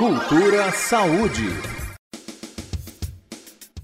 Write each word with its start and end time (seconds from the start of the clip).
Cultura 0.00 0.72
Saúde. 0.72 1.44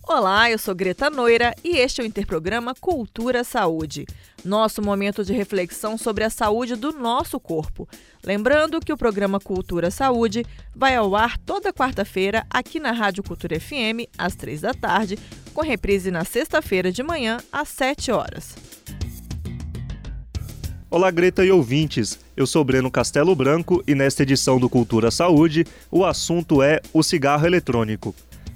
Olá, 0.03 0.51
eu 0.51 0.57
sou 0.57 0.75
Greta 0.75 1.11
Noira 1.11 1.55
e 1.63 1.77
este 1.77 2.01
é 2.01 2.05
o 2.05 2.07
Interprograma 2.07 2.75
Cultura 2.75 3.45
Saúde, 3.45 4.07
nosso 4.43 4.81
momento 4.81 5.23
de 5.23 5.35
reflexão 5.35 5.99
sobre 5.99 6.25
a 6.25 6.31
saúde 6.31 6.75
do 6.75 6.91
nosso 6.91 7.39
corpo. 7.39 7.87
Lembrando 8.25 8.81
que 8.81 8.95
o 8.95 8.97
programa 8.97 9.39
Cultura 9.39 9.91
Saúde 9.91 10.43
vai 10.75 10.97
ao 10.97 11.15
ar 11.15 11.37
toda 11.37 11.71
quarta-feira 11.71 12.47
aqui 12.49 12.81
na 12.81 12.93
Rádio 12.93 13.23
Cultura 13.23 13.61
FM, 13.61 14.09
às 14.17 14.35
três 14.35 14.63
da 14.63 14.73
tarde, 14.73 15.19
com 15.53 15.61
reprise 15.61 16.11
na 16.11 16.25
sexta-feira 16.25 16.91
de 16.91 17.03
manhã, 17.03 17.37
às 17.53 17.69
sete 17.69 18.11
horas. 18.11 18.57
Olá, 20.97 21.11
Greta 21.11 21.45
e 21.45 21.51
ouvintes. 21.51 22.19
Eu 22.35 22.47
sou 22.47 22.65
Breno 22.65 22.91
Castelo 22.91 23.37
Branco 23.37 23.85
e 23.87 23.95
nesta 23.95 24.23
edição 24.23 24.59
do 24.59 24.67
Cultura 24.67 25.11
Saúde, 25.11 25.67
o 25.91 26.07
assunto 26.07 26.63
é 26.63 26.81
o 26.91 27.03
cigarro 27.03 27.47
eletrônico. 27.47 28.15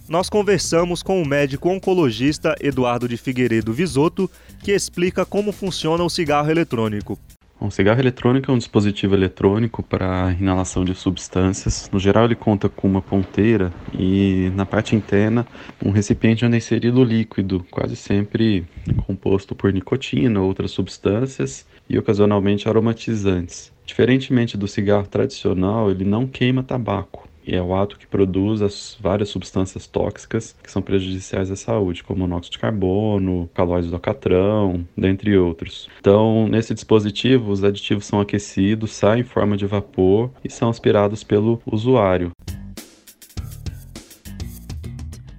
Nós 0.09 0.30
conversamos 0.30 1.03
com 1.03 1.21
o 1.21 1.29
médico 1.29 1.69
oncologista 1.69 2.57
Eduardo 2.59 3.07
de 3.07 3.19
Figueiredo 3.19 3.75
Visoto, 3.75 4.30
que 4.63 4.73
explica 4.73 5.27
como 5.27 5.53
funciona 5.53 6.03
o 6.03 6.09
cigarro 6.09 6.51
eletrônico. 6.51 7.19
Um 7.61 7.71
cigarro 7.71 8.01
eletrônico 8.01 8.51
é 8.51 8.55
um 8.55 8.59
dispositivo 8.59 9.15
eletrônico 9.15 9.83
para 9.83 10.35
inalação 10.41 10.83
de 10.83 10.95
substâncias. 10.95 11.91
No 11.93 11.99
geral, 11.99 12.25
ele 12.25 12.35
conta 12.35 12.71
com 12.71 12.89
uma 12.89 13.03
ponteira 13.03 13.71
e 13.93 14.51
na 14.55 14.65
parte 14.65 14.97
interna 14.97 15.47
um 15.85 15.91
recipiente 15.91 16.43
onde 16.45 16.55
é 16.55 16.59
inserido 16.59 17.05
líquido, 17.05 17.67
quase 17.71 17.97
sempre 17.97 18.67
composto 19.07 19.55
por 19.55 19.71
nicotina 19.73 20.41
ou 20.41 20.47
outras 20.47 20.71
substâncias, 20.71 21.67
e 21.89 21.99
ocasionalmente 21.99 22.69
aromatizantes. 22.69 23.73
Diferentemente 23.85 24.57
do 24.57 24.69
cigarro 24.69 25.07
tradicional, 25.07 25.91
ele 25.91 26.05
não 26.05 26.27
queima 26.27 26.63
tabaco. 26.63 27.30
E 27.51 27.57
é 27.57 27.61
o 27.61 27.75
ato 27.75 27.99
que 27.99 28.07
produz 28.07 28.63
as 28.63 28.97
várias 29.01 29.29
substâncias 29.29 29.85
tóxicas 29.85 30.55
que 30.63 30.71
são 30.71 30.80
prejudiciais 30.80 31.51
à 31.51 31.57
saúde, 31.57 32.05
como 32.05 32.21
monóxido 32.21 32.52
de 32.52 32.61
carbono, 32.61 33.51
calóides 33.52 33.91
do 33.91 33.97
alcatrão, 33.97 34.87
dentre 34.97 35.37
outros. 35.37 35.91
Então, 35.99 36.47
nesse 36.47 36.73
dispositivo, 36.73 37.51
os 37.51 37.65
aditivos 37.65 38.07
são 38.07 38.21
aquecidos, 38.21 38.93
saem 38.93 39.23
em 39.23 39.24
forma 39.24 39.57
de 39.57 39.66
vapor 39.66 40.30
e 40.45 40.49
são 40.49 40.69
aspirados 40.69 41.24
pelo 41.24 41.61
usuário. 41.66 42.30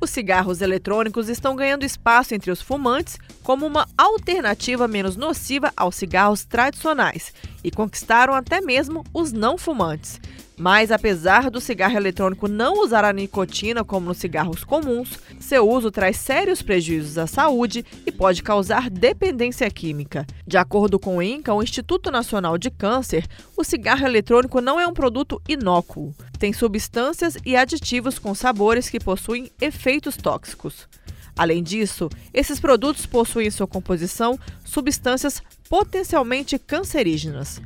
Os 0.01 0.09
cigarros 0.09 0.59
eletrônicos 0.59 1.29
estão 1.29 1.55
ganhando 1.55 1.85
espaço 1.85 2.35
entre 2.35 2.51
os 2.51 2.61
fumantes 2.61 3.17
como 3.41 3.65
uma 3.65 3.87
alternativa 3.97 4.85
menos 4.85 5.15
nociva 5.15 5.71
aos 5.77 5.95
cigarros 5.95 6.43
tradicionais 6.43 7.33
e 7.63 7.71
conquistaram 7.71 8.33
até 8.33 8.59
mesmo 8.59 9.05
os 9.13 9.31
não 9.31 9.57
fumantes. 9.57 10.19
Mas 10.61 10.91
apesar 10.91 11.49
do 11.49 11.59
cigarro 11.59 11.97
eletrônico 11.97 12.47
não 12.47 12.83
usar 12.83 13.03
a 13.03 13.11
nicotina 13.11 13.83
como 13.83 14.05
nos 14.05 14.19
cigarros 14.19 14.63
comuns, 14.63 15.17
seu 15.39 15.67
uso 15.67 15.89
traz 15.89 16.17
sérios 16.17 16.61
prejuízos 16.61 17.17
à 17.17 17.25
saúde 17.25 17.83
e 18.05 18.11
pode 18.11 18.43
causar 18.43 18.87
dependência 18.87 19.67
química. 19.71 20.23
De 20.45 20.57
acordo 20.57 20.99
com 20.99 21.17
o 21.17 21.21
INCA, 21.23 21.51
o 21.51 21.63
Instituto 21.63 22.11
Nacional 22.11 22.59
de 22.59 22.69
Câncer, 22.69 23.25
o 23.57 23.63
cigarro 23.63 24.05
eletrônico 24.05 24.61
não 24.61 24.79
é 24.79 24.85
um 24.85 24.93
produto 24.93 25.41
inócuo. 25.49 26.13
Tem 26.37 26.53
substâncias 26.53 27.39
e 27.43 27.55
aditivos 27.55 28.19
com 28.19 28.35
sabores 28.35 28.87
que 28.87 28.99
possuem 28.99 29.51
efeitos 29.59 30.15
tóxicos. 30.15 30.87
Além 31.35 31.63
disso, 31.63 32.07
esses 32.31 32.59
produtos 32.59 33.07
possuem 33.07 33.47
em 33.47 33.51
sua 33.51 33.65
composição 33.65 34.39
substâncias 34.63 35.41
potencialmente 35.67 36.59
cancerígenas. 36.59 37.59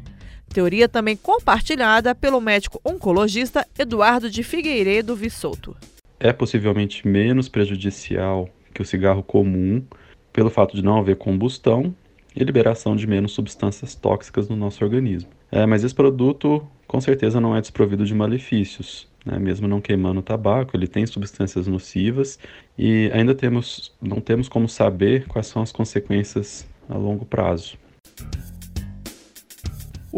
Teoria 0.55 0.87
também 0.87 1.17
compartilhada 1.17 2.15
pelo 2.15 2.39
médico 2.39 2.79
oncologista 2.81 3.67
Eduardo 3.77 4.29
de 4.29 4.41
Figueiredo 4.41 5.13
Vissoto. 5.13 5.75
É 6.17 6.31
possivelmente 6.31 7.05
menos 7.05 7.49
prejudicial 7.49 8.47
que 8.73 8.81
o 8.81 8.85
cigarro 8.85 9.21
comum, 9.21 9.83
pelo 10.31 10.49
fato 10.49 10.73
de 10.73 10.81
não 10.81 10.97
haver 10.97 11.17
combustão 11.17 11.93
e 12.33 12.41
liberação 12.41 12.95
de 12.95 13.05
menos 13.05 13.33
substâncias 13.33 13.95
tóxicas 13.95 14.47
no 14.47 14.55
nosso 14.55 14.81
organismo. 14.81 15.29
É, 15.51 15.65
mas 15.65 15.83
esse 15.83 15.93
produto 15.93 16.65
com 16.87 17.01
certeza 17.01 17.41
não 17.41 17.53
é 17.53 17.59
desprovido 17.59 18.05
de 18.05 18.15
malefícios 18.15 19.09
né? 19.25 19.37
mesmo 19.37 19.67
não 19.67 19.81
queimando 19.81 20.21
o 20.21 20.23
tabaco, 20.23 20.77
ele 20.77 20.87
tem 20.87 21.05
substâncias 21.05 21.67
nocivas 21.67 22.39
e 22.77 23.11
ainda 23.13 23.35
temos, 23.35 23.91
não 24.01 24.21
temos 24.21 24.47
como 24.47 24.69
saber 24.69 25.27
quais 25.27 25.47
são 25.47 25.61
as 25.61 25.73
consequências 25.73 26.65
a 26.87 26.95
longo 26.95 27.25
prazo. 27.25 27.77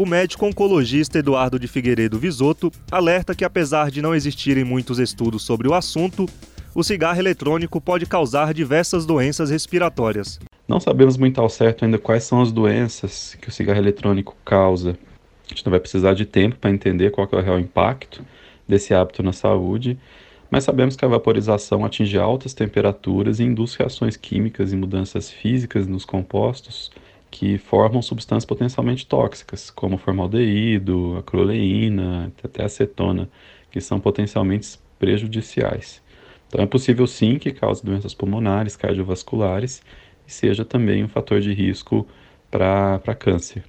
O 0.00 0.06
médico 0.06 0.46
oncologista 0.46 1.18
Eduardo 1.18 1.58
de 1.58 1.66
Figueiredo 1.66 2.20
Visoto 2.20 2.70
alerta 2.88 3.34
que, 3.34 3.44
apesar 3.44 3.90
de 3.90 4.00
não 4.00 4.14
existirem 4.14 4.62
muitos 4.62 5.00
estudos 5.00 5.42
sobre 5.42 5.66
o 5.66 5.74
assunto, 5.74 6.24
o 6.72 6.84
cigarro 6.84 7.18
eletrônico 7.18 7.80
pode 7.80 8.06
causar 8.06 8.54
diversas 8.54 9.04
doenças 9.04 9.50
respiratórias. 9.50 10.38
Não 10.68 10.78
sabemos 10.78 11.16
muito 11.16 11.40
ao 11.40 11.48
certo 11.48 11.84
ainda 11.84 11.98
quais 11.98 12.22
são 12.22 12.40
as 12.40 12.52
doenças 12.52 13.36
que 13.42 13.48
o 13.48 13.50
cigarro 13.50 13.80
eletrônico 13.80 14.36
causa. 14.44 14.96
A 15.46 15.48
gente 15.48 15.66
não 15.66 15.72
vai 15.72 15.80
precisar 15.80 16.14
de 16.14 16.24
tempo 16.24 16.54
para 16.60 16.70
entender 16.70 17.10
qual 17.10 17.28
é 17.32 17.34
o 17.34 17.42
real 17.42 17.58
impacto, 17.58 18.24
desse 18.68 18.94
hábito 18.94 19.20
na 19.20 19.32
saúde, 19.32 19.98
mas 20.48 20.62
sabemos 20.62 20.94
que 20.94 21.04
a 21.04 21.08
vaporização 21.08 21.84
atinge 21.84 22.16
altas 22.16 22.54
temperaturas 22.54 23.40
e 23.40 23.42
induz 23.42 23.74
reações 23.74 24.16
químicas 24.16 24.72
e 24.72 24.76
mudanças 24.76 25.28
físicas 25.28 25.88
nos 25.88 26.04
compostos 26.04 26.92
que 27.30 27.58
formam 27.58 28.00
substâncias 28.02 28.44
potencialmente 28.44 29.06
tóxicas, 29.06 29.70
como 29.70 29.98
formaldeído, 29.98 31.16
a 31.18 31.22
croleína, 31.22 32.32
até 32.42 32.64
acetona, 32.64 33.28
que 33.70 33.80
são 33.80 34.00
potencialmente 34.00 34.78
prejudiciais. 34.98 36.02
Então 36.48 36.62
é 36.62 36.66
possível 36.66 37.06
sim 37.06 37.38
que 37.38 37.52
cause 37.52 37.84
doenças 37.84 38.14
pulmonares, 38.14 38.76
cardiovasculares 38.76 39.82
e 40.26 40.32
seja 40.32 40.64
também 40.64 41.04
um 41.04 41.08
fator 41.08 41.40
de 41.40 41.52
risco 41.52 42.06
para 42.50 43.14
câncer. 43.18 43.64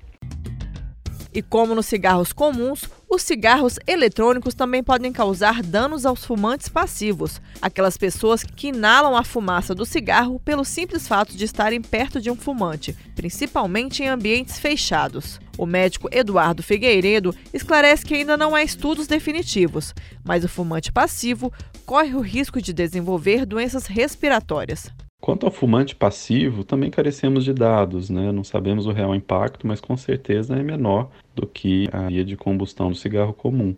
E 1.34 1.42
como 1.42 1.76
nos 1.76 1.86
cigarros 1.86 2.34
comuns, 2.34 2.86
os 3.08 3.22
cigarros 3.22 3.78
eletrônicos 3.86 4.56
também 4.56 4.84
podem 4.84 5.12
causar 5.12 5.62
danos 5.62 6.06
aos 6.06 6.26
fumantes 6.26 6.70
passivos, 6.70 7.40
aquelas 7.62 7.98
pessoas 7.98 8.44
que 8.44 8.70
inalam 8.70 9.16
a 9.16 9.24
fumaça 9.24 9.76
do 9.76 9.86
cigarro 9.86 10.40
pelo 10.40 10.66
simples 10.66 11.08
fato 11.08 11.36
de 11.36 11.46
estarem 11.46 11.82
perto 11.82 12.20
de 12.20 12.32
um 12.32 12.36
fumante, 12.36 12.96
principalmente 13.16 14.02
em 14.02 14.08
ambientes 14.08 14.58
fechados. 14.58 15.40
O 15.58 15.66
médico 15.66 16.08
Eduardo 16.12 16.64
Figueiredo 16.64 17.36
esclarece 17.54 18.06
que 18.06 18.16
ainda 18.16 18.38
não 18.38 18.56
há 18.56 18.64
estudos 18.64 19.08
definitivos, 19.08 19.94
mas 20.24 20.44
o 20.44 20.50
fumante 20.50 20.92
passivo 20.92 21.52
corre 21.86 22.16
o 22.16 22.22
risco 22.22 22.62
de 22.62 22.74
desenvolver 22.74 23.46
doenças 23.46 23.86
respiratórias. 23.86 24.90
Quanto 25.22 25.46
ao 25.46 25.52
fumante 25.52 25.96
passivo, 25.96 26.64
também 26.64 26.90
carecemos 26.90 27.44
de 27.44 27.54
dados, 27.54 28.10
né? 28.10 28.32
Não 28.32 28.44
sabemos 28.44 28.86
o 28.86 28.92
real 28.92 29.14
impacto, 29.14 29.68
mas 29.68 29.82
com 29.82 29.98
certeza 29.98 30.56
é 30.56 30.64
menor 30.64 31.10
do 31.36 31.46
que 31.46 31.90
a 31.92 32.08
via 32.08 32.24
de 32.24 32.38
combustão 32.38 32.90
do 32.90 32.96
cigarro 32.96 33.34
comum. 33.34 33.76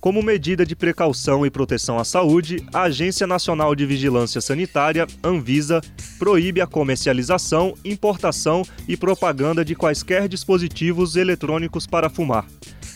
Como 0.00 0.22
medida 0.22 0.64
de 0.64 0.74
precaução 0.74 1.44
e 1.44 1.50
proteção 1.50 1.98
à 1.98 2.04
saúde, 2.04 2.64
a 2.72 2.84
Agência 2.84 3.26
Nacional 3.26 3.74
de 3.74 3.84
Vigilância 3.84 4.40
Sanitária, 4.40 5.06
Anvisa, 5.22 5.82
proíbe 6.18 6.62
a 6.62 6.66
comercialização, 6.66 7.74
importação 7.84 8.62
e 8.88 8.96
propaganda 8.96 9.62
de 9.62 9.74
quaisquer 9.74 10.26
dispositivos 10.26 11.16
eletrônicos 11.16 11.86
para 11.86 12.08
fumar. 12.08 12.46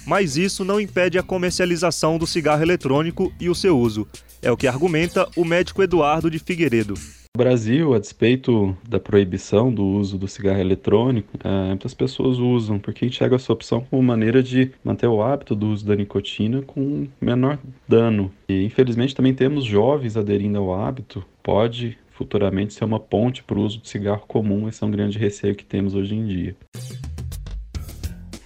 Mas 0.06 0.38
isso 0.38 0.64
não 0.64 0.80
impede 0.80 1.18
a 1.18 1.22
comercialização 1.22 2.16
do 2.16 2.26
cigarro 2.26 2.62
eletrônico 2.62 3.30
e 3.38 3.50
o 3.50 3.54
seu 3.54 3.78
uso. 3.78 4.08
É 4.40 4.50
o 4.50 4.56
que 4.56 4.66
argumenta 4.66 5.28
o 5.36 5.44
médico 5.44 5.82
Eduardo 5.82 6.30
de 6.30 6.38
Figueiredo. 6.38 6.94
No 7.36 7.42
Brasil, 7.42 7.92
a 7.92 7.98
despeito 7.98 8.78
da 8.88 9.00
proibição 9.00 9.74
do 9.74 9.84
uso 9.84 10.16
do 10.16 10.28
cigarro 10.28 10.60
eletrônico, 10.60 11.36
é, 11.42 11.66
muitas 11.66 11.92
pessoas 11.92 12.38
usam 12.38 12.78
porque 12.78 13.04
enxergam 13.04 13.34
essa 13.34 13.52
opção 13.52 13.84
como 13.90 14.00
maneira 14.00 14.40
de 14.40 14.70
manter 14.84 15.08
o 15.08 15.20
hábito 15.20 15.56
do 15.56 15.66
uso 15.66 15.84
da 15.84 15.96
nicotina 15.96 16.62
com 16.62 17.08
menor 17.20 17.58
dano. 17.88 18.30
E 18.48 18.62
infelizmente 18.62 19.16
também 19.16 19.34
temos 19.34 19.64
jovens 19.64 20.16
aderindo 20.16 20.58
ao 20.58 20.72
hábito. 20.80 21.24
Pode 21.42 21.98
futuramente 22.12 22.72
ser 22.72 22.84
uma 22.84 23.00
ponte 23.00 23.42
para 23.42 23.58
o 23.58 23.62
uso 23.64 23.80
do 23.80 23.88
cigarro 23.88 24.22
comum. 24.28 24.68
Esse 24.68 24.84
é 24.84 24.86
um 24.86 24.92
grande 24.92 25.18
receio 25.18 25.56
que 25.56 25.64
temos 25.64 25.96
hoje 25.96 26.14
em 26.14 26.24
dia. 26.24 26.56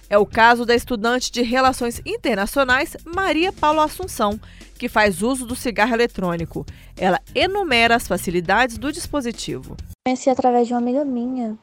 É 0.09 0.17
o 0.17 0.25
caso 0.25 0.65
da 0.65 0.73
estudante 0.73 1.31
de 1.31 1.43
Relações 1.43 2.01
Internacionais 2.03 2.97
Maria 3.05 3.53
Paula 3.53 3.83
Assunção, 3.83 4.39
que 4.79 4.89
faz 4.89 5.21
uso 5.21 5.45
do 5.45 5.55
cigarro 5.55 5.93
eletrônico. 5.93 6.65
Ela 6.97 7.19
enumera 7.35 7.95
as 7.95 8.07
facilidades 8.07 8.79
do 8.79 8.91
dispositivo. 8.91 9.77
Conheci 10.07 10.31
através 10.31 10.67
de 10.67 10.73
uma 10.73 10.79
amiga 10.79 11.05
minha 11.05 11.55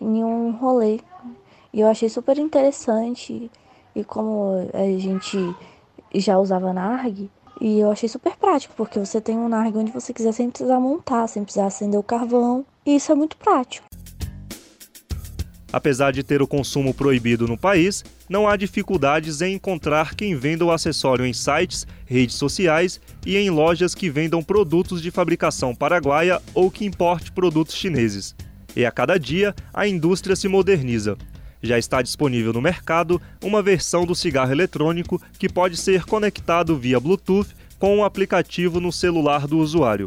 em 0.00 0.22
um 0.22 0.52
rolê 0.52 1.00
e 1.72 1.80
eu 1.80 1.88
achei 1.88 2.08
super 2.08 2.38
interessante. 2.38 3.50
E 3.96 4.04
como 4.04 4.70
a 4.72 4.98
gente 4.98 5.36
já 6.14 6.38
usava 6.38 6.72
NARG, 6.72 7.28
e 7.60 7.80
eu 7.80 7.90
achei 7.90 8.08
super 8.08 8.36
prático, 8.36 8.74
porque 8.76 9.00
você 9.00 9.20
tem 9.20 9.36
um 9.36 9.48
NARG 9.48 9.76
onde 9.76 9.90
você 9.90 10.12
quiser 10.12 10.30
sem 10.30 10.48
precisar 10.48 10.78
montar, 10.78 11.26
sem 11.26 11.42
precisar 11.42 11.66
acender 11.66 11.98
o 11.98 12.04
carvão. 12.04 12.64
E 12.86 12.94
isso 12.94 13.10
é 13.10 13.14
muito 13.16 13.36
prático. 13.36 13.87
Apesar 15.70 16.12
de 16.12 16.22
ter 16.22 16.40
o 16.40 16.46
consumo 16.46 16.94
proibido 16.94 17.46
no 17.46 17.58
país, 17.58 18.02
não 18.28 18.48
há 18.48 18.56
dificuldades 18.56 19.42
em 19.42 19.54
encontrar 19.54 20.14
quem 20.14 20.34
venda 20.34 20.64
o 20.64 20.70
acessório 20.70 21.26
em 21.26 21.32
sites, 21.32 21.86
redes 22.06 22.36
sociais 22.36 22.98
e 23.26 23.36
em 23.36 23.50
lojas 23.50 23.94
que 23.94 24.08
vendam 24.08 24.42
produtos 24.42 25.02
de 25.02 25.10
fabricação 25.10 25.74
paraguaia 25.74 26.40
ou 26.54 26.70
que 26.70 26.86
importe 26.86 27.30
produtos 27.30 27.74
chineses. 27.74 28.34
E 28.74 28.86
a 28.86 28.90
cada 28.90 29.18
dia, 29.18 29.54
a 29.72 29.86
indústria 29.86 30.34
se 30.34 30.48
moderniza. 30.48 31.18
Já 31.62 31.76
está 31.78 32.00
disponível 32.00 32.52
no 32.52 32.62
mercado 32.62 33.20
uma 33.42 33.62
versão 33.62 34.06
do 34.06 34.14
cigarro 34.14 34.52
eletrônico 34.52 35.20
que 35.38 35.48
pode 35.48 35.76
ser 35.76 36.04
conectado 36.04 36.76
via 36.78 37.00
Bluetooth 37.00 37.48
com 37.78 37.96
um 37.98 38.04
aplicativo 38.04 38.80
no 38.80 38.92
celular 38.92 39.46
do 39.46 39.58
usuário 39.58 40.06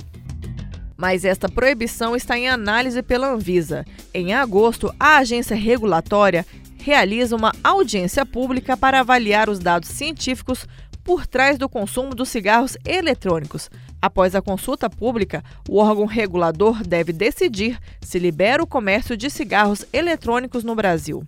mas 1.01 1.25
esta 1.25 1.49
proibição 1.49 2.15
está 2.15 2.37
em 2.37 2.47
análise 2.47 3.01
pela 3.01 3.33
Anvisa. 3.33 3.83
Em 4.13 4.35
agosto, 4.35 4.93
a 4.99 5.17
agência 5.17 5.55
regulatória 5.55 6.45
realiza 6.77 7.35
uma 7.35 7.51
audiência 7.63 8.23
pública 8.23 8.77
para 8.77 8.99
avaliar 8.99 9.49
os 9.49 9.57
dados 9.57 9.89
científicos 9.89 10.67
por 11.03 11.25
trás 11.25 11.57
do 11.57 11.67
consumo 11.67 12.13
dos 12.13 12.29
cigarros 12.29 12.77
eletrônicos. 12.85 13.67
Após 13.99 14.35
a 14.35 14.43
consulta 14.43 14.91
pública, 14.91 15.43
o 15.67 15.77
órgão 15.77 16.05
regulador 16.05 16.83
deve 16.83 17.11
decidir 17.11 17.79
se 17.99 18.19
libera 18.19 18.61
o 18.61 18.67
comércio 18.67 19.17
de 19.17 19.27
cigarros 19.27 19.83
eletrônicos 19.91 20.63
no 20.63 20.75
Brasil. 20.75 21.23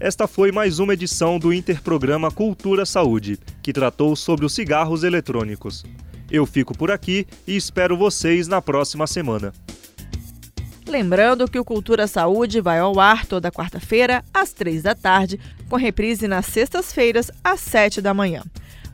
Esta 0.00 0.26
foi 0.26 0.50
mais 0.50 0.80
uma 0.80 0.94
edição 0.94 1.38
do 1.38 1.52
Interprograma 1.52 2.32
Cultura 2.32 2.84
Saúde, 2.84 3.38
que 3.62 3.72
tratou 3.72 4.16
sobre 4.16 4.44
os 4.44 4.52
cigarros 4.52 5.04
eletrônicos. 5.04 5.84
Eu 6.30 6.46
fico 6.46 6.76
por 6.76 6.90
aqui 6.90 7.26
e 7.46 7.56
espero 7.56 7.96
vocês 7.96 8.48
na 8.48 8.62
próxima 8.62 9.06
semana. 9.06 9.52
Lembrando 10.86 11.48
que 11.48 11.58
o 11.58 11.64
Cultura 11.64 12.06
Saúde 12.06 12.60
vai 12.60 12.78
ao 12.78 13.00
ar 13.00 13.24
toda 13.26 13.50
quarta-feira, 13.50 14.22
às 14.32 14.52
três 14.52 14.82
da 14.82 14.94
tarde, 14.94 15.40
com 15.68 15.76
reprise 15.76 16.28
nas 16.28 16.46
sextas-feiras, 16.46 17.30
às 17.42 17.60
sete 17.60 18.02
da 18.02 18.12
manhã. 18.12 18.42